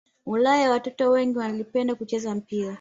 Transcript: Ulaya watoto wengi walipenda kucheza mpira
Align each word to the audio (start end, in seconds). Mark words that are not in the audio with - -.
Ulaya 0.25 0.69
watoto 0.69 1.11
wengi 1.11 1.37
walipenda 1.37 1.95
kucheza 1.95 2.35
mpira 2.35 2.69